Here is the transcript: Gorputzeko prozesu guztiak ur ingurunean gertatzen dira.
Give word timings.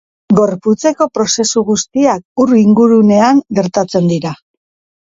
Gorputzeko 0.37 1.07
prozesu 1.17 1.63
guztiak 1.69 2.45
ur 2.47 2.57
ingurunean 2.63 3.47
gertatzen 3.61 4.15
dira. 4.17 4.35